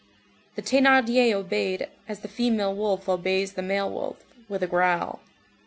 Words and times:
The 0.55 0.63
Thénardier 0.63 1.31
obeyed, 1.33 1.87
as 2.07 2.21
the 2.21 2.27
female 2.27 2.73
wolf 2.73 3.07
obeys 3.07 3.53
the 3.53 3.61
male 3.61 3.87
wolf, 3.91 4.17
with 4.49 4.63
a 4.63 4.67
growl. 4.67 5.21